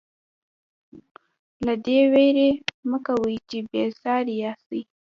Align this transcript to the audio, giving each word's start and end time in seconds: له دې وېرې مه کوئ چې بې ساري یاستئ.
له 1.65 1.73
دې 1.85 1.99
وېرې 2.11 2.49
مه 2.89 2.97
کوئ 3.05 3.35
چې 3.49 3.57
بې 3.69 3.83
ساري 4.01 4.35
یاستئ. 4.43 4.81